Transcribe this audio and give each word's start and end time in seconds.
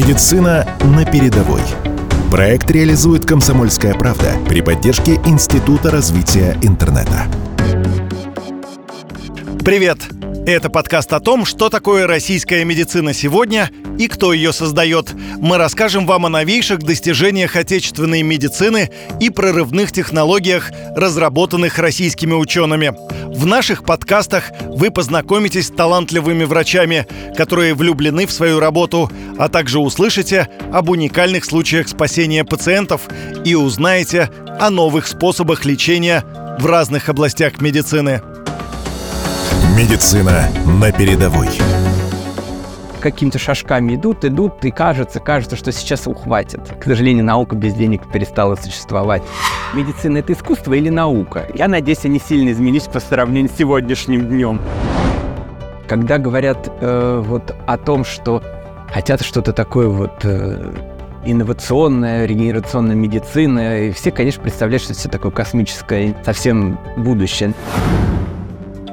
Медицина 0.00 0.66
на 0.96 1.04
передовой. 1.04 1.60
Проект 2.30 2.70
реализует 2.70 3.26
«Комсомольская 3.26 3.92
правда» 3.92 4.32
при 4.48 4.62
поддержке 4.62 5.16
Института 5.26 5.90
развития 5.90 6.56
интернета. 6.62 7.26
Привет! 9.62 9.98
Это 10.50 10.68
подкаст 10.68 11.12
о 11.12 11.20
том, 11.20 11.44
что 11.44 11.68
такое 11.68 12.08
российская 12.08 12.64
медицина 12.64 13.12
сегодня 13.12 13.70
и 14.00 14.08
кто 14.08 14.32
ее 14.32 14.52
создает. 14.52 15.14
Мы 15.38 15.58
расскажем 15.58 16.06
вам 16.06 16.26
о 16.26 16.28
новейших 16.28 16.80
достижениях 16.80 17.54
отечественной 17.54 18.22
медицины 18.22 18.90
и 19.20 19.30
прорывных 19.30 19.92
технологиях, 19.92 20.72
разработанных 20.96 21.78
российскими 21.78 22.32
учеными. 22.32 22.92
В 23.32 23.46
наших 23.46 23.84
подкастах 23.84 24.50
вы 24.62 24.90
познакомитесь 24.90 25.68
с 25.68 25.70
талантливыми 25.70 26.42
врачами, 26.42 27.06
которые 27.36 27.74
влюблены 27.74 28.26
в 28.26 28.32
свою 28.32 28.58
работу, 28.58 29.08
а 29.38 29.48
также 29.48 29.78
услышите 29.78 30.48
об 30.72 30.90
уникальных 30.90 31.44
случаях 31.44 31.86
спасения 31.86 32.44
пациентов 32.44 33.02
и 33.44 33.54
узнаете 33.54 34.28
о 34.58 34.70
новых 34.70 35.06
способах 35.06 35.64
лечения 35.64 36.24
в 36.58 36.66
разных 36.66 37.08
областях 37.08 37.60
медицины. 37.60 38.20
Медицина 39.80 40.46
на 40.78 40.92
передовой. 40.92 41.48
Какими-то 43.00 43.38
шажками 43.38 43.94
идут, 43.94 44.26
идут, 44.26 44.62
и 44.62 44.70
кажется, 44.70 45.20
кажется, 45.20 45.56
что 45.56 45.72
сейчас 45.72 46.06
ухватит. 46.06 46.60
К 46.78 46.84
сожалению, 46.84 47.24
наука 47.24 47.56
без 47.56 47.72
денег 47.72 48.02
перестала 48.12 48.56
существовать. 48.56 49.22
Медицина— 49.72 50.18
это 50.18 50.34
искусство 50.34 50.74
или 50.74 50.90
наука? 50.90 51.46
Я 51.54 51.66
надеюсь, 51.66 52.04
они 52.04 52.18
сильно 52.20 52.50
изменились 52.50 52.88
по 52.88 53.00
сравнению 53.00 53.50
с 53.50 53.56
сегодняшним 53.56 54.28
днем. 54.28 54.60
Когда 55.88 56.18
говорят 56.18 56.70
э, 56.82 57.22
вот 57.24 57.56
о 57.66 57.78
том, 57.78 58.04
что 58.04 58.42
хотят 58.92 59.22
что-то 59.22 59.54
такое 59.54 59.88
вот 59.88 60.12
э, 60.24 60.74
инновационная, 61.24 62.26
регенерационная 62.26 62.96
медицина, 62.96 63.86
и 63.86 63.92
все, 63.92 64.10
конечно, 64.10 64.42
представляют, 64.42 64.82
что 64.82 64.92
это 64.92 65.00
все 65.00 65.08
такое 65.08 65.32
космическое, 65.32 66.14
совсем 66.22 66.78
будущее. 66.98 67.54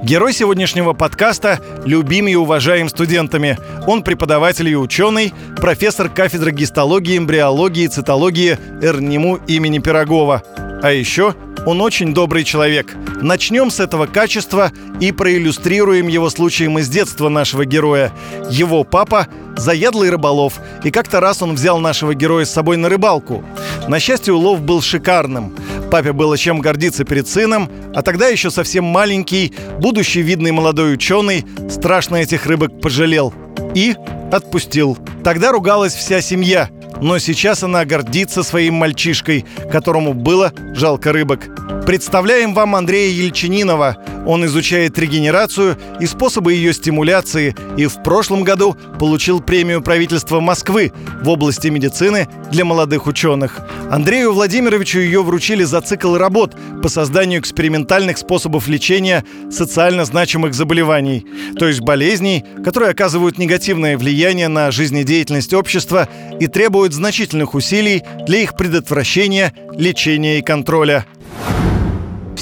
Герой 0.07 0.31
сегодняшнего 0.31 0.93
подкаста 0.93 1.59
любим 1.83 2.29
и 2.29 2.35
уважаем 2.35 2.87
студентами. 2.87 3.59
Он 3.87 4.03
преподаватель 4.03 4.69
и 4.69 4.75
ученый, 4.77 5.33
профессор 5.57 6.07
кафедры 6.07 6.51
гистологии, 6.51 7.17
эмбриологии 7.17 7.83
и 7.83 7.87
цитологии 7.89 8.57
РНИМУ 8.81 9.41
имени 9.47 9.79
Пирогова. 9.79 10.43
А 10.81 10.93
еще 10.93 11.35
он 11.65 11.81
очень 11.81 12.13
добрый 12.13 12.45
человек. 12.45 12.95
Начнем 13.21 13.69
с 13.69 13.81
этого 13.81 14.05
качества 14.05 14.71
и 15.01 15.11
проиллюстрируем 15.11 16.07
его 16.07 16.29
случаем 16.29 16.79
из 16.79 16.87
детства 16.87 17.27
нашего 17.27 17.65
героя. 17.65 18.13
Его 18.49 18.85
папа– 18.85 19.27
заядлый 19.57 20.09
рыболов, 20.09 20.61
и 20.85 20.91
как-то 20.91 21.19
раз 21.19 21.41
он 21.41 21.55
взял 21.55 21.79
нашего 21.79 22.13
героя 22.13 22.45
с 22.45 22.53
собой 22.53 22.77
на 22.77 22.87
рыбалку. 22.87 23.43
На 23.89 23.99
счастье, 23.99 24.33
улов 24.33 24.61
был 24.61 24.81
шикарным. 24.81 25.53
Папе 25.89 26.11
было 26.11 26.37
чем 26.37 26.59
гордиться 26.59 27.05
перед 27.05 27.27
сыном, 27.27 27.69
а 27.95 28.01
тогда 28.01 28.27
еще 28.27 28.51
совсем 28.51 28.83
маленький, 28.83 29.53
будущий 29.79 30.21
видный 30.21 30.51
молодой 30.51 30.93
ученый, 30.93 31.45
страшно 31.69 32.17
этих 32.17 32.45
рыбок 32.45 32.81
пожалел. 32.81 33.33
И 33.73 33.95
отпустил. 34.31 34.97
Тогда 35.23 35.51
ругалась 35.51 35.93
вся 35.93 36.21
семья, 36.21 36.69
но 37.01 37.19
сейчас 37.19 37.63
она 37.63 37.85
гордится 37.85 38.43
своим 38.43 38.75
мальчишкой, 38.75 39.45
которому 39.71 40.13
было 40.13 40.51
жалко 40.73 41.13
рыбок. 41.13 41.47
Представляем 41.87 42.53
вам 42.53 42.75
Андрея 42.75 43.09
Ельчининова. 43.13 43.95
Он 44.25 44.45
изучает 44.45 44.99
регенерацию 44.99 45.77
и 46.01 46.05
способы 46.05 46.51
ее 46.51 46.73
стимуляции 46.73 47.55
и 47.77 47.85
в 47.85 48.03
прошлом 48.03 48.43
году 48.43 48.75
получил 48.99 49.39
премию 49.39 49.81
правительства 49.81 50.41
Москвы 50.41 50.91
в 51.23 51.29
области 51.29 51.69
медицины 51.69 52.27
для 52.51 52.65
молодых 52.65 53.07
ученых. 53.07 53.61
Андрею 53.89 54.33
Владимировичу 54.33 54.99
ее 54.99 55.23
вручили 55.23 55.63
за 55.63 55.79
цикл 55.79 56.17
работ 56.17 56.57
по 56.83 56.89
созданию 56.89 57.39
экспериментальных 57.39 58.17
способов 58.17 58.67
лечения 58.67 59.23
социально 59.49 60.03
значимых 60.03 60.55
заболеваний, 60.55 61.25
то 61.57 61.69
есть 61.69 61.79
болезней, 61.79 62.43
которые 62.65 62.91
оказывают 62.91 63.37
негативное 63.37 63.97
влияние 63.97 64.49
на 64.49 64.71
жизнедеятельность 64.71 65.53
общества 65.53 66.09
и 66.37 66.47
требуют 66.47 66.91
значительных 66.91 67.53
усилий 67.53 68.03
для 68.25 68.39
их 68.39 68.57
предотвращения, 68.57 69.53
лечения 69.71 70.39
и 70.39 70.41
контроля 70.41 71.05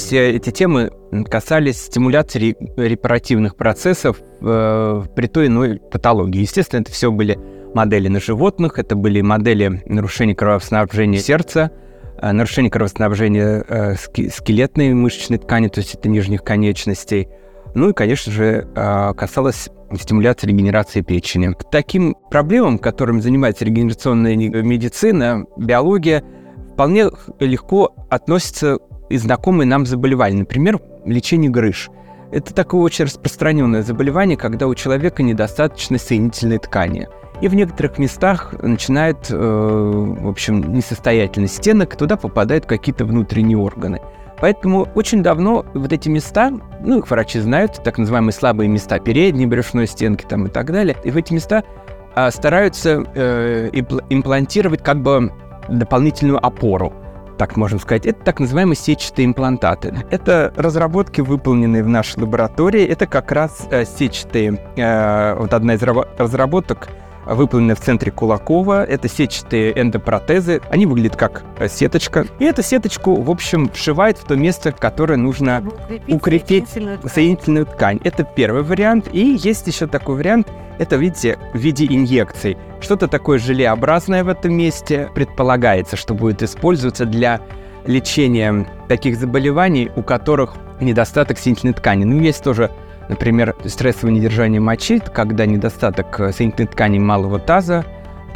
все 0.06 0.30
эти 0.30 0.50
темы 0.50 0.92
касались 1.28 1.82
стимуляции 1.82 2.54
репаративных 2.76 3.56
процессов 3.56 4.18
э, 4.40 5.02
при 5.16 5.26
той 5.26 5.48
иной 5.48 5.80
патологии. 5.80 6.42
Естественно, 6.42 6.82
это 6.82 6.92
все 6.92 7.10
были 7.10 7.36
модели 7.74 8.06
на 8.06 8.20
животных, 8.20 8.78
это 8.78 8.94
были 8.94 9.20
модели 9.20 9.82
нарушения 9.86 10.36
кровоснабжения 10.36 11.18
сердца, 11.18 11.72
э, 12.22 12.30
нарушения 12.30 12.70
кровоснабжения 12.70 13.64
э, 13.68 13.96
скелетной 13.96 14.94
мышечной 14.94 15.38
ткани, 15.38 15.66
то 15.66 15.80
есть 15.80 15.96
это 15.96 16.08
нижних 16.08 16.44
конечностей. 16.44 17.28
Ну 17.74 17.90
и, 17.90 17.92
конечно 17.92 18.30
же, 18.30 18.68
э, 18.76 19.12
касалось 19.14 19.70
стимуляции 19.98 20.46
регенерации 20.46 21.00
печени. 21.00 21.52
К 21.52 21.68
таким 21.68 22.14
проблемам, 22.30 22.78
которым 22.78 23.20
занимается 23.20 23.64
регенерационная 23.64 24.36
медицина, 24.36 25.46
биология, 25.56 26.22
вполне 26.74 27.08
легко 27.40 27.92
относится 28.08 28.78
и 29.08 29.16
знакомые 29.16 29.66
нам 29.66 29.86
заболевания. 29.86 30.38
Например, 30.38 30.80
лечение 31.04 31.50
грыж. 31.50 31.90
Это 32.32 32.52
такое 32.52 32.80
очень 32.80 33.04
распространенное 33.04 33.82
заболевание, 33.82 34.36
когда 34.36 34.66
у 34.66 34.74
человека 34.74 35.22
недостаточно 35.22 35.98
соединительной 35.98 36.58
ткани. 36.58 37.08
И 37.40 37.48
в 37.48 37.54
некоторых 37.54 37.98
местах 37.98 38.54
начинает, 38.62 39.30
э, 39.30 39.36
в 39.36 40.28
общем, 40.28 40.72
несостоятельность 40.72 41.56
стенок, 41.56 41.96
туда 41.96 42.16
попадают 42.16 42.66
какие-то 42.66 43.04
внутренние 43.04 43.58
органы. 43.58 44.00
Поэтому 44.40 44.88
очень 44.94 45.22
давно 45.22 45.64
вот 45.72 45.92
эти 45.92 46.08
места, 46.08 46.52
ну, 46.80 46.98
их 46.98 47.10
врачи 47.10 47.38
знают, 47.38 47.80
так 47.82 47.98
называемые 47.98 48.32
слабые 48.32 48.68
места 48.68 48.98
передней 48.98 49.46
брюшной 49.46 49.86
стенки 49.86 50.24
там 50.28 50.46
и 50.46 50.50
так 50.50 50.72
далее, 50.72 50.96
и 51.04 51.10
в 51.10 51.16
эти 51.16 51.32
места 51.32 51.62
э, 52.14 52.30
стараются 52.30 53.04
э, 53.14 53.70
имплантировать 54.10 54.82
как 54.82 55.02
бы 55.02 55.32
дополнительную 55.68 56.44
опору 56.44 56.92
так 57.36 57.56
можем 57.56 57.78
сказать, 57.78 58.06
это 58.06 58.22
так 58.24 58.40
называемые 58.40 58.76
сетчатые 58.76 59.26
имплантаты. 59.26 59.94
Это 60.10 60.52
разработки, 60.56 61.20
выполненные 61.20 61.82
в 61.82 61.88
нашей 61.88 62.20
лаборатории. 62.20 62.84
Это 62.84 63.06
как 63.06 63.32
раз 63.32 63.66
э, 63.70 63.84
сетчатые, 63.84 64.60
э, 64.76 65.34
вот 65.38 65.52
одна 65.52 65.74
из 65.74 65.82
разработок, 65.82 66.88
выполненная 67.26 67.74
в 67.74 67.80
центре 67.80 68.10
Кулакова. 68.10 68.84
Это 68.84 69.08
сетчатые 69.08 69.78
эндопротезы. 69.80 70.60
Они 70.70 70.86
выглядят 70.86 71.16
как 71.16 71.42
э, 71.58 71.68
сеточка. 71.68 72.26
И 72.38 72.44
эту 72.44 72.62
сеточку, 72.62 73.20
в 73.20 73.30
общем, 73.30 73.68
вшивает 73.68 74.18
в 74.18 74.24
то 74.24 74.36
место, 74.36 74.72
которое 74.72 75.16
нужно 75.16 75.62
укрепить, 75.66 76.14
укрепить 76.14 76.68
соединительную 76.68 76.96
ткань. 76.98 77.10
соединительную 77.10 77.66
ткань. 77.66 78.00
Это 78.04 78.24
первый 78.24 78.62
вариант. 78.62 79.08
И 79.12 79.38
есть 79.42 79.66
еще 79.66 79.86
такой 79.86 80.16
вариант. 80.16 80.48
Это, 80.78 80.96
видите, 80.96 81.38
в 81.54 81.58
виде 81.58 81.86
инъекций. 81.86 82.56
Что-то 82.80 83.08
такое 83.08 83.38
желеобразное 83.38 84.22
в 84.22 84.28
этом 84.28 84.54
месте 84.54 85.10
предполагается, 85.14 85.96
что 85.96 86.14
будет 86.14 86.42
использоваться 86.42 87.06
для 87.06 87.40
лечения 87.86 88.66
таких 88.88 89.16
заболеваний, 89.16 89.90
у 89.96 90.02
которых 90.02 90.54
недостаток 90.80 91.38
соединительной 91.38 91.74
ткани. 91.74 92.04
Ну, 92.04 92.20
есть 92.20 92.42
тоже 92.42 92.70
Например, 93.08 93.54
стрессовое 93.64 94.12
недержание 94.12 94.60
мочи, 94.60 95.00
когда 95.12 95.46
недостаток 95.46 96.20
э, 96.20 96.32
соединительной 96.32 96.68
ткани 96.68 96.98
малого 96.98 97.38
таза, 97.38 97.84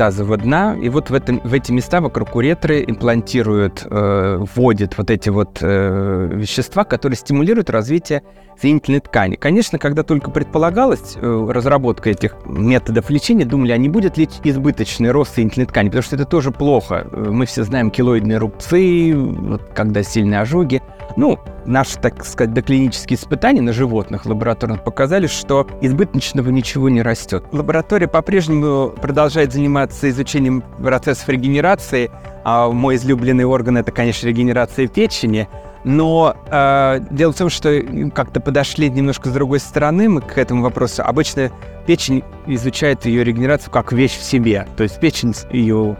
тазового 0.00 0.38
дна. 0.38 0.78
И 0.80 0.88
вот 0.88 1.10
в, 1.10 1.14
этом, 1.14 1.40
в 1.44 1.52
эти 1.52 1.72
места 1.72 2.00
вокруг 2.00 2.34
уретры 2.34 2.82
имплантируют, 2.86 3.86
э, 3.90 4.42
вводят 4.54 4.96
вот 4.96 5.10
эти 5.10 5.28
вот 5.28 5.58
э, 5.60 6.30
вещества, 6.32 6.84
которые 6.84 7.18
стимулируют 7.18 7.68
развитие 7.68 8.22
соединительной 8.58 9.00
ткани. 9.00 9.36
Конечно, 9.36 9.78
когда 9.78 10.02
только 10.02 10.30
предполагалась 10.30 11.16
э, 11.16 11.46
разработка 11.50 12.08
этих 12.08 12.34
методов 12.46 13.10
лечения, 13.10 13.44
думали, 13.44 13.72
а 13.72 13.76
не 13.76 13.90
будет 13.90 14.16
ли 14.16 14.26
избыточный 14.42 15.10
рост 15.10 15.34
соединительной 15.34 15.66
ткани, 15.66 15.88
потому 15.88 16.02
что 16.02 16.16
это 16.16 16.24
тоже 16.24 16.50
плохо. 16.50 17.06
Э, 17.12 17.28
мы 17.30 17.44
все 17.44 17.64
знаем 17.64 17.90
килоидные 17.90 18.38
рубцы, 18.38 19.12
вот, 19.14 19.62
когда 19.74 20.02
сильные 20.02 20.40
ожоги. 20.40 20.80
Ну, 21.16 21.38
наши, 21.66 21.98
так 21.98 22.24
сказать, 22.24 22.54
доклинические 22.54 23.18
испытания 23.18 23.60
на 23.60 23.72
животных 23.72 24.26
лабораторных 24.26 24.84
показали, 24.84 25.26
что 25.26 25.66
избыточного 25.80 26.50
ничего 26.50 26.88
не 26.88 27.02
растет. 27.02 27.44
Лаборатория 27.52 28.08
по-прежнему 28.08 28.90
продолжает 28.90 29.52
заниматься 29.52 30.08
изучением 30.10 30.62
процессов 30.82 31.28
регенерации, 31.28 32.10
а 32.44 32.70
мой 32.70 32.96
излюбленный 32.96 33.44
орган 33.44 33.78
это, 33.78 33.92
конечно, 33.92 34.26
регенерация 34.26 34.86
печени. 34.86 35.48
Но 35.82 36.36
э, 36.50 37.00
дело 37.10 37.32
в 37.32 37.36
том, 37.36 37.48
что 37.48 37.82
как-то 38.14 38.40
подошли 38.40 38.90
немножко 38.90 39.30
с 39.30 39.32
другой 39.32 39.60
стороны 39.60 40.10
мы 40.10 40.20
к 40.20 40.36
этому 40.36 40.62
вопросу. 40.62 41.02
Обычно 41.02 41.50
печень 41.86 42.22
изучает 42.46 43.06
ее 43.06 43.24
регенерацию 43.24 43.70
как 43.70 43.92
вещь 43.92 44.18
в 44.18 44.22
себе. 44.22 44.68
То 44.76 44.82
есть 44.82 45.00
печень 45.00 45.34
ее 45.50 45.96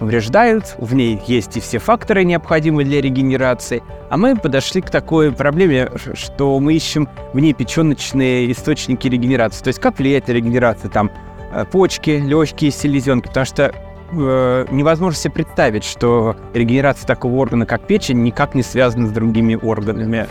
вреждают, 0.00 0.76
в 0.78 0.94
ней 0.94 1.20
есть 1.26 1.56
и 1.56 1.60
все 1.60 1.78
факторы, 1.78 2.24
необходимые 2.24 2.86
для 2.86 3.00
регенерации. 3.00 3.82
А 4.10 4.16
мы 4.16 4.36
подошли 4.36 4.80
к 4.80 4.90
такой 4.90 5.32
проблеме, 5.32 5.90
что 6.14 6.58
мы 6.60 6.74
ищем 6.74 7.08
в 7.32 7.38
ней 7.38 7.52
печеночные 7.52 8.50
источники 8.52 9.08
регенерации. 9.08 9.64
То 9.64 9.68
есть 9.68 9.80
как 9.80 9.98
влияет 9.98 10.28
на 10.28 10.32
регенерацию 10.32 10.90
там 10.90 11.10
э, 11.52 11.64
почки, 11.70 12.10
легкие, 12.10 12.70
селезенки, 12.70 13.28
потому 13.28 13.46
что 13.46 13.72
э, 14.12 14.66
невозможно 14.70 15.18
себе 15.18 15.34
представить, 15.34 15.84
что 15.84 16.36
регенерация 16.54 17.06
такого 17.06 17.36
органа, 17.36 17.66
как 17.66 17.86
печень, 17.86 18.22
никак 18.22 18.54
не 18.54 18.62
связана 18.62 19.06
с 19.08 19.10
другими 19.10 19.58
органами. 19.60 20.26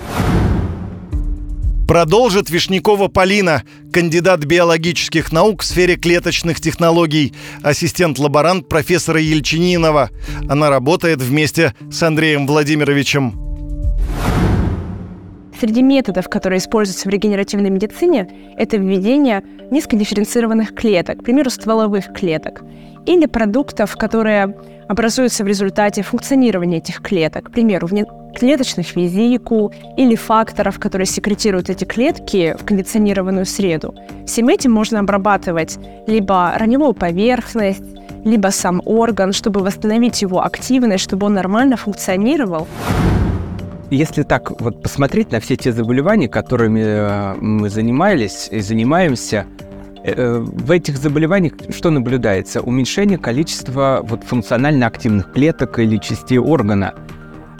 Продолжит 1.87 2.49
Вишнякова 2.49 3.09
Полина, 3.09 3.61
кандидат 3.93 4.43
биологических 4.43 5.31
наук 5.31 5.61
в 5.61 5.65
сфере 5.65 5.97
клеточных 5.97 6.59
технологий, 6.59 7.33
ассистент-лаборант 7.61 8.67
профессора 8.67 9.19
Ельчининова. 9.19 10.09
Она 10.49 10.71
работает 10.71 11.21
вместе 11.21 11.75
с 11.91 12.01
Андреем 12.01 12.47
Владимировичем. 12.47 13.39
Среди 15.59 15.83
методов, 15.83 16.27
которые 16.27 16.57
используются 16.57 17.07
в 17.07 17.11
регенеративной 17.11 17.69
медицине, 17.69 18.29
это 18.57 18.77
введение 18.77 19.43
низкодифференцированных 19.69 20.73
клеток, 20.73 21.19
к 21.19 21.23
примеру, 21.23 21.51
стволовых 21.51 22.13
клеток, 22.13 22.63
или 23.05 23.27
продуктов, 23.27 23.95
которые 23.95 24.55
образуются 24.87 25.43
в 25.43 25.47
результате 25.47 26.01
функционирования 26.01 26.77
этих 26.77 27.01
клеток, 27.01 27.45
к 27.45 27.51
примеру, 27.51 27.87
клеточных 28.35 28.95
визикул 28.95 29.73
или 29.97 30.15
факторов, 30.15 30.79
которые 30.79 31.05
секретируют 31.05 31.69
эти 31.69 31.85
клетки 31.85 32.55
в 32.59 32.65
кондиционированную 32.65 33.45
среду. 33.45 33.95
Всем 34.25 34.49
этим 34.49 34.71
можно 34.71 34.99
обрабатывать 34.99 35.77
либо 36.07 36.53
раневую 36.57 36.93
поверхность, 36.93 37.83
либо 38.25 38.49
сам 38.49 38.81
орган, 38.85 39.33
чтобы 39.33 39.61
восстановить 39.61 40.21
его 40.21 40.43
активность, 40.43 41.03
чтобы 41.03 41.27
он 41.27 41.33
нормально 41.35 41.77
функционировал. 41.77 42.67
Если 43.91 44.23
так 44.23 44.59
вот 44.59 44.81
посмотреть 44.81 45.31
на 45.31 45.39
все 45.39 45.55
те 45.55 45.71
заболевания, 45.71 46.27
которыми 46.27 46.81
э, 46.83 47.35
мы 47.35 47.69
занимались 47.69 48.49
и 48.51 48.59
занимаемся, 48.59 49.45
в 50.05 50.71
этих 50.71 50.97
заболеваниях 50.97 51.53
что 51.75 51.89
наблюдается? 51.89 52.61
Уменьшение 52.61 53.17
количества 53.17 54.01
вот 54.03 54.23
функционально 54.23 54.87
активных 54.87 55.31
клеток 55.31 55.79
или 55.79 55.97
частей 55.97 56.37
органа. 56.37 56.93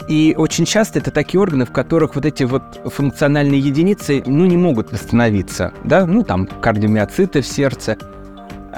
И 0.08 0.34
очень 0.38 0.64
часто 0.64 1.00
это 1.00 1.10
такие 1.10 1.40
органы, 1.40 1.64
в 1.64 1.72
которых 1.72 2.14
вот 2.14 2.24
эти 2.24 2.44
вот 2.44 2.62
функциональные 2.84 3.58
единицы, 3.58 4.22
ну, 4.24 4.46
не 4.46 4.56
могут 4.56 4.92
восстановиться, 4.92 5.72
да, 5.82 6.06
ну, 6.06 6.22
там, 6.22 6.46
кардиомиоциты 6.46 7.40
в 7.40 7.46
сердце. 7.46 7.98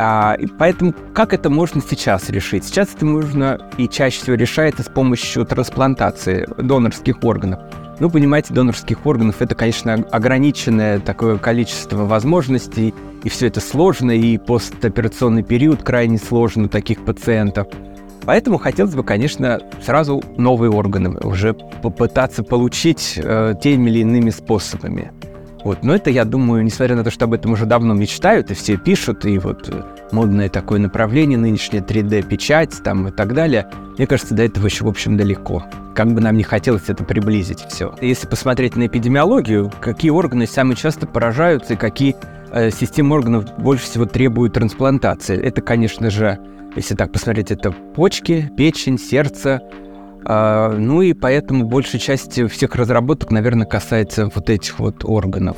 А, 0.00 0.37
и 0.39 0.47
поэтому 0.47 0.95
как 1.12 1.35
это 1.35 1.50
можно 1.50 1.83
сейчас 1.83 2.31
решить? 2.31 2.65
Сейчас 2.65 2.95
это 2.95 3.05
можно 3.05 3.59
и 3.79 3.89
чаще 3.89 4.23
всего 4.23 4.37
решается 4.37 4.85
с 4.85 4.89
помощью 4.89 5.45
трансплантации 5.45 6.49
донорских 6.56 7.25
органов. 7.25 7.59
Ну, 7.99 8.09
понимаете, 8.09 8.55
донорских 8.55 9.05
органов 9.06 9.43
это, 9.43 9.56
конечно, 9.56 9.95
ограниченное 10.12 11.00
такое 11.00 11.37
количество 11.37 12.05
возможностей, 12.05 12.95
и 13.25 13.29
все 13.29 13.49
это 13.49 13.61
сложно, 13.61 14.12
и 14.12 14.39
постоперационный 14.39 15.43
период 15.43 15.83
крайне 15.83 16.19
сложен 16.19 16.67
у 16.67 16.69
таких 16.69 17.05
пациентов. 17.05 17.67
Поэтому 18.25 18.59
хотелось 18.59 18.94
бы, 18.94 19.03
конечно, 19.03 19.59
сразу 19.85 20.23
новые 20.37 20.71
органы 20.71 21.19
уже 21.19 21.55
попытаться 21.55 22.44
получить 22.44 23.15
э, 23.17 23.55
теми 23.61 23.91
или 23.91 24.01
иными 24.01 24.31
способами. 24.31 25.11
Вот. 25.64 25.82
Но 25.82 25.94
это, 25.94 26.10
я 26.10 26.25
думаю, 26.25 26.64
несмотря 26.64 26.96
на 26.96 27.05
то, 27.05 27.10
что 27.10 27.25
об 27.25 27.34
этом 27.34 27.52
уже 27.52 27.66
давно 27.66 27.94
мечтают, 27.94 28.50
и 28.50 28.55
все 28.55 28.76
пишут, 28.76 29.25
и 29.25 29.38
вот 29.38 29.69
э, 29.69 29.82
модное 30.12 30.49
такое 30.49 30.78
направление, 30.78 31.38
нынешняя 31.38 31.82
3D-печать 31.82 32.82
там 32.82 33.08
и 33.08 33.10
так 33.10 33.34
далее, 33.34 33.69
мне 33.96 34.06
кажется, 34.06 34.34
до 34.34 34.44
этого 34.44 34.66
еще, 34.66 34.84
в 34.84 34.88
общем, 34.88 35.16
далеко. 35.16 35.64
Как 35.94 36.12
бы 36.12 36.20
нам 36.20 36.37
не 36.37 36.44
хотелось 36.44 36.88
это 36.88 37.02
приблизить 37.05 37.60
все. 37.69 37.94
Если 38.00 38.26
посмотреть 38.26 38.76
на 38.76 38.87
эпидемиологию, 38.87 39.72
какие 39.81 40.10
органы 40.10 40.46
самые 40.46 40.76
часто 40.76 41.06
поражаются 41.06 41.75
и 41.75 41.76
какие 41.76 42.14
э, 42.52 42.70
системы 42.70 43.16
органов 43.16 43.44
больше 43.58 43.84
всего 43.84 44.06
требуют 44.06 44.55
трансплантации, 44.55 45.37
это, 45.37 45.60
конечно 45.60 46.10
же, 46.10 46.38
если 46.76 46.94
так 46.94 47.10
посмотреть, 47.10 47.50
это 47.50 47.72
почки, 47.72 48.50
печень, 48.56 48.99
сердце. 48.99 49.62
А, 50.31 50.77
ну 50.77 51.01
и 51.01 51.15
поэтому 51.15 51.65
большая 51.65 52.01
часть 52.01 52.39
всех 52.51 52.75
разработок, 52.75 53.31
наверное, 53.31 53.67
касается 53.67 54.31
вот 54.35 54.51
этих 54.51 54.79
вот 54.79 55.03
органов. 55.05 55.57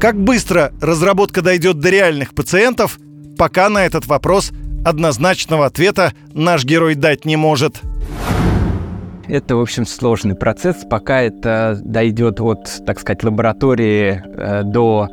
Как 0.00 0.18
быстро 0.18 0.72
разработка 0.80 1.42
дойдет 1.42 1.78
до 1.78 1.90
реальных 1.90 2.34
пациентов, 2.34 2.98
пока 3.36 3.68
на 3.68 3.84
этот 3.84 4.06
вопрос 4.06 4.50
однозначного 4.84 5.66
ответа 5.66 6.14
наш 6.32 6.64
герой 6.64 6.94
дать 6.94 7.26
не 7.26 7.36
может. 7.36 7.82
Это, 9.28 9.56
в 9.56 9.60
общем, 9.60 9.84
сложный 9.84 10.36
процесс. 10.36 10.76
Пока 10.88 11.20
это 11.20 11.78
дойдет 11.82 12.40
от, 12.40 12.70
так 12.86 12.98
сказать, 12.98 13.24
лаборатории 13.24 14.22
э, 14.24 14.62
до 14.62 15.10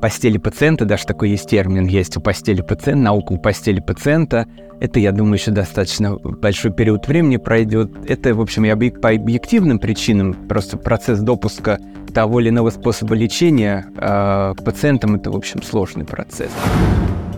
постели 0.00 0.38
пациента, 0.38 0.84
даже 0.84 1.06
такой 1.06 1.30
есть 1.30 1.48
термин, 1.48 1.86
есть 1.86 2.16
у 2.16 2.20
постели 2.20 2.62
пациента, 2.62 3.04
наука 3.04 3.32
у 3.32 3.38
постели 3.38 3.80
пациента. 3.80 4.46
Это, 4.80 4.98
я 4.98 5.12
думаю, 5.12 5.34
еще 5.34 5.50
достаточно 5.50 6.16
большой 6.16 6.72
период 6.72 7.06
времени 7.06 7.36
пройдет. 7.36 7.90
Это, 8.08 8.34
в 8.34 8.40
общем, 8.40 8.64
и 8.64 8.90
по 8.90 9.10
объективным 9.10 9.78
причинам, 9.78 10.32
просто 10.48 10.78
процесс 10.78 11.20
допуска 11.20 11.78
того 12.14 12.40
или 12.40 12.48
иного 12.48 12.70
способа 12.70 13.14
лечения 13.14 13.86
э, 13.96 14.54
к 14.56 14.64
пациентам, 14.64 15.16
это, 15.16 15.30
в 15.30 15.36
общем, 15.36 15.62
сложный 15.62 16.04
процесс. 16.04 16.50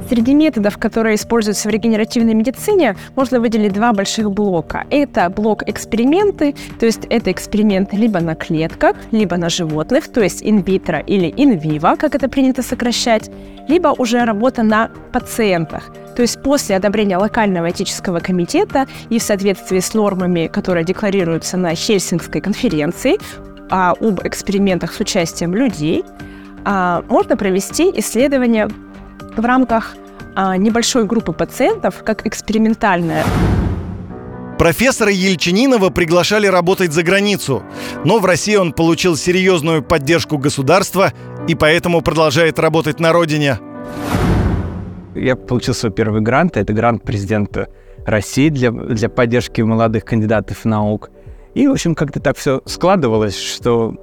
Среди 0.08 0.34
методов, 0.34 0.78
которые 0.78 1.14
используются 1.14 1.68
в 1.68 1.72
регенеративной 1.72 2.34
медицине, 2.34 2.96
можно 3.16 3.40
выделить 3.40 3.72
два 3.72 3.92
больших 3.92 4.30
блока. 4.30 4.84
Это 4.90 5.28
блок 5.30 5.62
эксперименты, 5.68 6.54
то 6.78 6.86
есть 6.86 7.06
это 7.08 7.30
эксперименты 7.30 7.96
либо 7.96 8.20
на 8.20 8.34
клетках, 8.34 8.96
либо 9.10 9.36
на 9.36 9.48
животных, 9.48 10.08
то 10.08 10.20
есть 10.20 10.42
инвитро 10.42 10.98
или 10.98 11.32
инвиво, 11.36 11.96
как 11.98 12.14
это 12.14 12.28
принято 12.28 12.62
сокращать, 12.62 13.30
либо 13.68 13.88
уже 13.88 14.24
работа 14.24 14.62
на 14.62 14.90
пациентах. 15.12 15.92
То 16.16 16.22
есть 16.22 16.42
после 16.42 16.76
одобрения 16.76 17.16
локального 17.16 17.70
этического 17.70 18.20
комитета 18.20 18.86
и 19.08 19.18
в 19.18 19.22
соответствии 19.22 19.78
с 19.78 19.94
нормами, 19.94 20.46
которые 20.46 20.84
декларируются 20.84 21.56
на 21.56 21.74
Хельсинской 21.74 22.40
конференции 22.40 23.18
а, 23.70 23.94
об 23.98 24.20
экспериментах 24.26 24.92
с 24.92 25.00
участием 25.00 25.54
людей, 25.54 26.04
а, 26.64 27.02
можно 27.08 27.36
провести 27.36 27.90
исследование 27.94 28.68
в 29.36 29.44
рамках 29.44 29.94
а, 30.34 30.56
небольшой 30.56 31.04
группы 31.04 31.32
пациентов 31.32 32.02
как 32.04 32.26
экспериментальная. 32.26 33.24
Профессора 34.58 35.10
Ельчининова 35.10 35.90
приглашали 35.90 36.46
работать 36.46 36.92
за 36.92 37.02
границу, 37.02 37.62
но 38.04 38.18
в 38.18 38.26
России 38.26 38.54
он 38.56 38.72
получил 38.72 39.16
серьезную 39.16 39.82
поддержку 39.82 40.38
государства 40.38 41.12
и 41.48 41.54
поэтому 41.54 42.00
продолжает 42.00 42.58
работать 42.58 43.00
на 43.00 43.12
родине. 43.12 43.58
Я 45.14 45.36
получил 45.36 45.74
свой 45.74 45.92
первый 45.92 46.20
грант. 46.20 46.56
Это 46.56 46.72
грант 46.72 47.02
президента 47.02 47.68
России 48.06 48.48
для, 48.48 48.70
для 48.70 49.08
поддержки 49.08 49.60
молодых 49.60 50.04
кандидатов 50.04 50.64
наук. 50.64 51.10
И, 51.54 51.66
в 51.66 51.72
общем, 51.72 51.94
как-то 51.94 52.20
так 52.20 52.36
все 52.36 52.62
складывалось, 52.64 53.36
что 53.36 53.94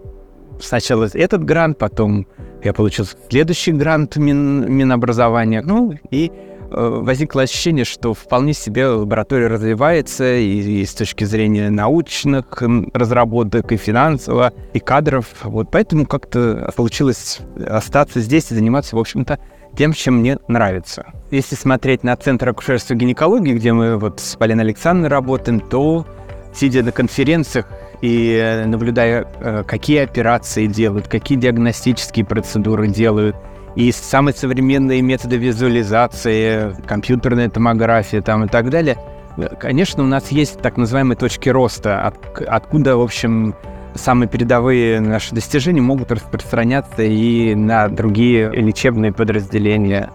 сначала 0.59 1.07
этот 1.13 1.43
грант, 1.43 1.77
потом 1.77 2.27
я 2.63 2.73
получил 2.73 3.05
следующий 3.29 3.71
грант 3.71 4.17
Мин, 4.17 4.71
Минобразования. 4.71 5.61
Ну, 5.61 5.93
и 6.11 6.31
э, 6.31 6.99
возникло 7.01 7.43
ощущение, 7.43 7.85
что 7.85 8.13
вполне 8.13 8.53
себе 8.53 8.87
лаборатория 8.87 9.47
развивается 9.47 10.35
и, 10.35 10.81
и 10.81 10.85
с 10.85 10.93
точки 10.93 11.23
зрения 11.23 11.69
научных 11.69 12.61
разработок, 12.93 13.71
и 13.71 13.77
финансово, 13.77 14.53
и 14.73 14.79
кадров. 14.79 15.27
Вот 15.43 15.71
поэтому 15.71 16.05
как-то 16.05 16.71
получилось 16.75 17.39
остаться 17.65 18.19
здесь 18.19 18.51
и 18.51 18.55
заниматься, 18.55 18.95
в 18.95 18.99
общем-то, 18.99 19.39
тем, 19.77 19.93
чем 19.93 20.15
мне 20.15 20.37
нравится. 20.47 21.05
Если 21.31 21.55
смотреть 21.55 22.03
на 22.03 22.15
Центр 22.15 22.49
акушерства 22.49 22.95
и 22.95 22.97
гинекологии, 22.97 23.53
где 23.53 23.71
мы 23.71 23.97
вот 23.97 24.19
с 24.19 24.35
Полиной 24.35 24.63
Александровной 24.65 25.09
работаем, 25.09 25.59
то, 25.61 26.05
сидя 26.53 26.83
на 26.83 26.91
конференциях, 26.91 27.67
и 28.01 28.35
э, 28.41 28.65
наблюдая, 28.65 29.27
э, 29.39 29.63
какие 29.65 29.99
операции 29.99 30.67
делают, 30.67 31.07
какие 31.07 31.37
диагностические 31.37 32.25
процедуры 32.25 32.87
делают, 32.87 33.35
и 33.75 33.91
самые 33.91 34.33
современные 34.33 35.01
методы 35.01 35.37
визуализации, 35.37 36.75
компьютерная 36.87 37.49
томография 37.49 38.21
там 38.21 38.45
и 38.45 38.47
так 38.47 38.69
далее, 38.69 38.97
э, 39.37 39.55
конечно, 39.59 40.03
у 40.03 40.07
нас 40.07 40.31
есть 40.31 40.61
так 40.61 40.77
называемые 40.77 41.17
точки 41.17 41.49
роста, 41.49 42.01
от, 42.01 42.41
откуда, 42.41 42.97
в 42.97 43.01
общем, 43.01 43.55
самые 43.95 44.29
передовые 44.29 44.99
наши 45.01 45.35
достижения 45.35 45.81
могут 45.81 46.11
распространяться 46.11 47.03
и 47.03 47.55
на 47.55 47.87
другие 47.89 48.49
лечебные 48.51 49.11
подразделения. 49.11 50.09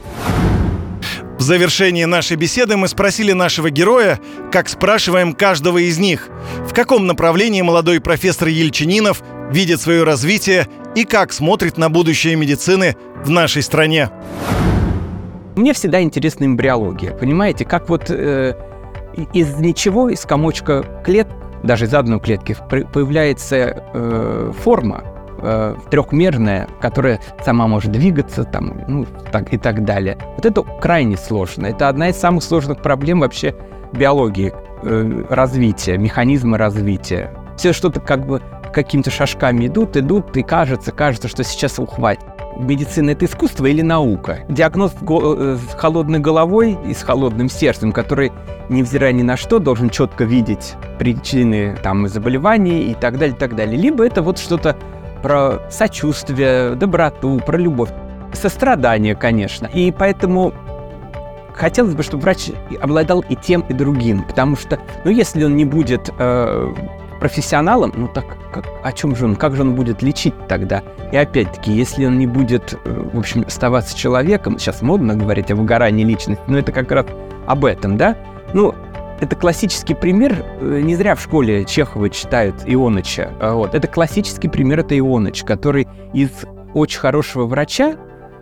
Завершении 1.45 2.05
нашей 2.05 2.39
беседы 2.39 2.79
мы 2.79 2.89
спросили 2.89 3.33
нашего 3.33 3.69
героя, 3.69 4.19
как 4.51 4.67
спрашиваем 4.67 5.35
каждого 5.35 5.77
из 5.77 5.99
них, 5.99 6.31
в 6.67 6.73
каком 6.73 7.07
направлении 7.07 7.61
молодой 7.61 8.01
профессор 8.01 8.49
Ельчининов 8.49 9.23
видит 9.51 9.79
свое 9.79 10.05
развитие 10.05 10.69
и 10.95 11.05
как 11.05 11.35
смотрит 11.35 11.77
на 11.77 11.91
будущее 11.91 12.35
медицины 12.37 12.97
в 13.23 13.29
нашей 13.29 13.63
стране. 13.63 14.09
Мне 15.55 15.75
всегда 15.75 16.01
интересна 16.01 16.47
эмбриология. 16.47 17.13
Понимаете, 17.13 17.67
как 17.67 17.91
вот 17.91 18.09
э, 18.09 18.55
из 19.35 19.55
ничего, 19.57 20.09
из 20.09 20.23
комочка 20.23 21.03
клеток, 21.05 21.37
даже 21.63 21.85
из 21.85 21.93
одной 21.93 22.21
клетки, 22.21 22.57
появляется 22.71 23.85
э, 23.93 24.53
форма, 24.63 25.05
э, 25.45 25.77
трехмерная, 25.91 26.69
которая 26.81 27.21
сама 27.45 27.67
может 27.67 27.93
двигаться 27.93 28.45
там, 28.45 28.81
ну, 28.89 29.07
так, 29.31 29.53
и 29.53 29.59
так 29.59 29.85
далее. 29.85 30.19
Вот 30.37 30.47
это 30.47 30.63
крайне 30.63 31.17
сложно. 31.17 31.67
Это 31.67 31.89
одна 31.89 32.09
из 32.09 32.17
самых 32.17 32.43
сложных 32.43 32.83
проблем 32.83 33.21
вообще 33.21 33.55
биологии, 33.93 34.53
э, 34.83 35.25
развития, 35.29 35.99
механизма 35.99 36.59
развития. 36.59 37.35
Все 37.57 37.73
что-то 37.73 38.01
как 38.01 38.27
бы 38.27 38.43
какими-то 38.73 39.11
шажками 39.11 39.67
идут, 39.69 39.97
идут, 39.97 40.37
и 40.37 40.43
кажется, 40.43 40.93
кажется, 40.93 41.29
что 41.29 41.45
сейчас 41.45 41.79
ухватит. 41.79 42.25
Медицина— 42.59 43.11
это 43.13 43.25
искусство 43.25 43.67
или 43.67 43.83
наука? 43.83 44.41
Диагноз 44.49 44.93
э, 45.01 45.59
с 45.71 45.75
холодной 45.75 46.21
головой 46.21 46.79
и 46.87 46.95
с 46.95 47.03
холодным 47.03 47.49
сердцем, 47.49 47.91
который, 47.91 48.33
невзирая 48.69 49.13
ни 49.13 49.23
на 49.23 49.37
что, 49.37 49.59
должен 49.59 49.91
четко 49.91 50.25
видеть 50.25 50.75
причины 50.99 51.77
там, 51.83 52.07
заболеваний 52.07 52.93
и 52.93 52.95
так 52.95 53.19
далее, 53.19 53.35
и 53.35 53.39
так 53.39 53.57
далее. 53.57 53.77
Либо 53.77 54.07
это 54.07 54.23
вот 54.23 54.39
что-то 54.39 54.77
про 55.25 55.59
сочувствие, 55.71 56.75
доброту, 56.75 57.41
про 57.41 57.57
любовь. 57.57 57.89
Сострадание, 58.35 59.15
конечно. 59.15 59.67
И 59.73 59.91
поэтому 59.91 60.53
хотелось 61.55 61.95
бы, 61.95 62.03
чтобы 62.03 62.25
врач 62.25 62.51
обладал 62.83 63.25
и 63.27 63.35
тем, 63.35 63.63
и 63.63 63.73
другим. 63.73 64.25
Потому 64.25 64.55
что, 64.55 64.79
ну, 65.03 65.11
если 65.11 65.43
он 65.43 65.57
не 65.57 65.65
будет 65.65 66.11
э, 66.19 66.75
профессионалом, 67.21 67.95
ну 67.97 68.09
так 68.09 68.27
как, 68.53 68.67
о 68.83 68.93
чем 68.93 69.17
же 69.17 69.25
он, 69.25 69.37
как 69.37 69.57
же 69.57 69.63
он 69.63 69.75
будет 69.75 70.03
лечить 70.03 70.35
тогда? 70.47 70.83
И 71.11 71.17
опять-таки, 71.17 71.73
если 71.73 72.05
он 72.05 72.19
не 72.19 72.27
будет, 72.27 72.79
э, 72.85 73.09
в 73.15 73.19
общем, 73.19 73.45
оставаться 73.47 73.97
человеком, 73.97 74.59
сейчас 74.59 74.83
модно 74.83 75.17
говорить 75.17 75.51
о 75.51 75.57
выгорании 75.57 76.05
личности, 76.05 76.43
но 76.49 76.59
это 76.59 76.71
как 76.71 76.93
раз 76.93 77.07
об 77.47 77.65
этом, 77.65 77.97
да? 77.97 78.15
Ну, 78.53 78.75
это 79.21 79.37
классический 79.37 79.95
пример, 79.95 80.45
э, 80.61 80.81
не 80.83 80.97
зря 80.97 81.15
в 81.15 81.21
школе 81.21 81.65
Чехова 81.65 82.11
читают 82.11 82.63
Ионыча. 82.67 83.31
А 83.41 83.55
вот. 83.55 83.75
Это 83.75 83.87
классический 83.89 84.49
пример, 84.49 84.81
это 84.81 84.99
Ионыч, 84.99 85.45
который 85.45 85.87
из 86.13 86.31
очень 86.75 86.99
хорошего 86.99 87.47
врача, 87.47 87.97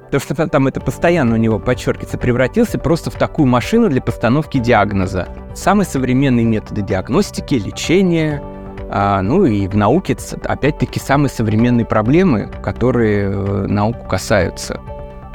потому 0.06 0.20
что 0.20 0.48
там 0.48 0.66
это 0.66 0.80
постоянно 0.80 1.34
у 1.34 1.38
него 1.38 1.58
подчеркивается, 1.58 2.18
превратился 2.18 2.78
просто 2.78 3.10
в 3.10 3.14
такую 3.14 3.46
машину 3.46 3.88
для 3.88 4.00
постановки 4.00 4.58
диагноза. 4.58 5.28
Самые 5.54 5.86
современные 5.86 6.44
методы 6.44 6.82
диагностики, 6.82 7.54
лечения, 7.54 8.42
а, 8.90 9.22
ну 9.22 9.46
и 9.46 9.66
в 9.68 9.74
науке, 9.74 10.16
опять-таки, 10.44 11.00
самые 11.00 11.30
современные 11.30 11.86
проблемы, 11.86 12.50
которые 12.62 13.30
э, 13.30 13.66
науку 13.66 14.06
касаются. 14.06 14.80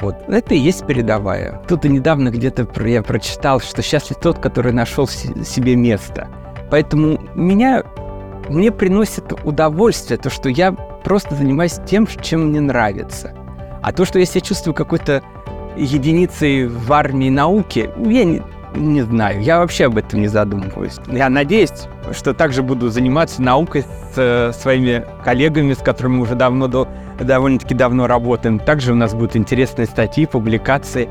Вот. 0.00 0.16
Это 0.28 0.54
и 0.54 0.58
есть 0.58 0.86
передовая. 0.86 1.60
Тут 1.66 1.84
и 1.84 1.88
недавно 1.88 2.30
где-то 2.30 2.68
я 2.86 3.02
прочитал, 3.02 3.60
что 3.60 3.82
счастлив 3.82 4.18
тот, 4.18 4.38
который 4.38 4.72
нашел 4.72 5.08
себе 5.08 5.74
место. 5.76 6.28
Поэтому 6.70 7.18
меня, 7.34 7.82
мне 8.48 8.70
приносит 8.70 9.32
удовольствие 9.44 10.18
то, 10.18 10.30
что 10.30 10.48
я 10.48 10.72
просто 10.72 11.34
занимаюсь 11.34 11.80
тем, 11.86 12.06
чем 12.06 12.48
мне 12.48 12.60
нравится. 12.60 13.34
А 13.82 13.92
то, 13.92 14.04
что 14.04 14.18
я 14.18 14.26
себя 14.26 14.40
чувствую 14.40 14.74
какой-то 14.74 15.22
единицей 15.76 16.66
в 16.66 16.92
армии 16.92 17.30
науки, 17.30 17.90
я 17.96 18.24
не, 18.24 18.42
не 18.74 19.02
знаю, 19.02 19.40
я 19.42 19.58
вообще 19.58 19.86
об 19.86 19.96
этом 19.96 20.20
не 20.20 20.28
задумываюсь. 20.28 20.98
Я 21.06 21.28
надеюсь, 21.28 21.70
что 22.12 22.34
также 22.34 22.62
буду 22.62 22.90
заниматься 22.90 23.40
наукой 23.42 23.82
с 23.82 24.14
э, 24.16 24.52
своими 24.52 25.06
коллегами, 25.24 25.72
с 25.72 25.78
которыми 25.78 26.20
уже 26.20 26.34
давно, 26.34 26.66
до, 26.66 26.88
довольно-таки 27.24 27.74
давно 27.74 28.06
работаем. 28.06 28.58
Также 28.58 28.92
у 28.92 28.96
нас 28.96 29.14
будут 29.14 29.36
интересные 29.36 29.86
статьи, 29.86 30.26
публикации. 30.26 31.08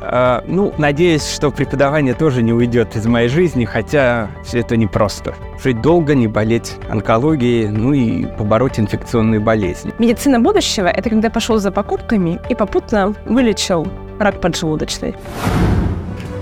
Э, 0.00 0.40
ну, 0.46 0.72
надеюсь, 0.78 1.28
что 1.28 1.50
преподавание 1.50 2.14
тоже 2.14 2.42
не 2.42 2.52
уйдет 2.52 2.96
из 2.96 3.06
моей 3.06 3.28
жизни, 3.28 3.64
хотя 3.64 4.28
все 4.44 4.60
это 4.60 4.76
непросто. 4.76 5.34
Жить 5.62 5.80
долго, 5.80 6.14
не 6.14 6.28
болеть 6.28 6.76
онкологией, 6.88 7.68
ну 7.68 7.92
и 7.92 8.26
побороть 8.26 8.78
инфекционные 8.78 9.40
болезни. 9.40 9.92
Медицина 9.98 10.40
будущего– 10.40 10.86
это 10.88 11.10
когда 11.10 11.30
пошел 11.30 11.58
за 11.58 11.70
покупками 11.70 12.40
и 12.48 12.54
попутно 12.54 13.14
вылечил 13.24 13.86
рак 14.18 14.40
поджелудочной. 14.40 15.14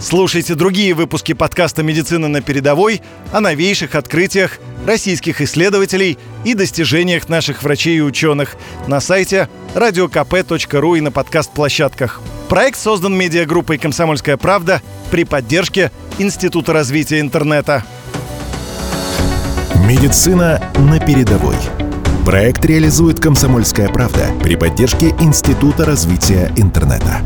Слушайте 0.04 0.54
другие 0.54 0.92
выпуски 0.92 1.32
подкаста 1.32 1.82
«Медицина 1.82 2.28
на 2.28 2.42
передовой» 2.42 3.00
о 3.32 3.40
новейших 3.40 3.94
открытиях 3.94 4.58
российских 4.86 5.40
исследователей 5.40 6.18
и 6.44 6.52
достижениях 6.52 7.30
наших 7.30 7.62
врачей 7.62 7.96
и 7.96 8.02
ученых 8.02 8.56
на 8.86 9.00
сайте 9.00 9.48
radiokp.ru 9.74 10.98
и 10.98 11.00
на 11.00 11.10
подкаст-площадках. 11.10 12.20
Проект 12.50 12.78
создан 12.78 13.16
медиагруппой 13.16 13.78
«Комсомольская 13.78 14.36
правда» 14.36 14.82
при 15.10 15.24
поддержке 15.24 15.90
Института 16.18 16.74
развития 16.74 17.20
интернета. 17.20 17.82
Медицина 19.86 20.70
на 20.76 21.00
передовой. 21.00 21.56
Проект 22.26 22.62
реализует 22.66 23.20
«Комсомольская 23.20 23.88
правда» 23.88 24.26
при 24.42 24.56
поддержке 24.56 25.14
Института 25.20 25.86
развития 25.86 26.52
интернета. 26.58 27.22